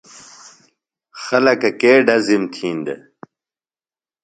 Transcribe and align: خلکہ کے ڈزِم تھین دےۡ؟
خلکہ 1.23 1.71
کے 1.79 1.93
ڈزِم 2.05 2.43
تھین 2.53 2.77
دےۡ؟ 2.85 3.01